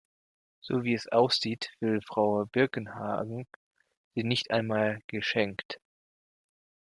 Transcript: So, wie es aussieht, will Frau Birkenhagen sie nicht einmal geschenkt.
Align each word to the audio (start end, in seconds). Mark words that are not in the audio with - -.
So, 0.61 0.81
wie 0.83 0.95
es 0.95 1.09
aussieht, 1.11 1.69
will 1.79 2.01
Frau 2.01 2.45
Birkenhagen 2.51 3.45
sie 4.15 4.23
nicht 4.23 4.49
einmal 4.49 4.99
geschenkt. 5.05 5.79